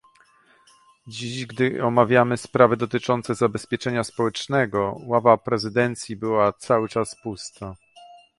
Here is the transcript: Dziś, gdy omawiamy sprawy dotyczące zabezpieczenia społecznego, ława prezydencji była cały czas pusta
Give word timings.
Dziś, 1.07 1.45
gdy 1.45 1.85
omawiamy 1.85 2.37
sprawy 2.37 2.77
dotyczące 2.77 3.35
zabezpieczenia 3.35 4.03
społecznego, 4.03 4.97
ława 5.07 5.37
prezydencji 5.37 6.15
była 6.15 6.53
cały 6.53 6.89
czas 6.89 7.15
pusta 7.23 7.75